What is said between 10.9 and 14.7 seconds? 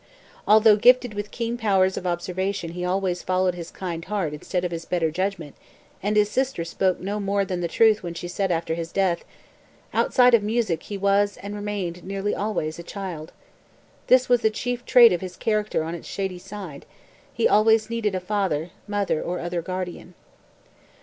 was, and remained, nearly always, a child. This was the